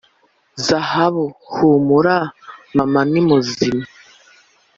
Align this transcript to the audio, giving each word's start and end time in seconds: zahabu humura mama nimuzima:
zahabu 0.65 1.25
humura 1.51 2.17
mama 2.75 3.01
nimuzima: 3.11 3.83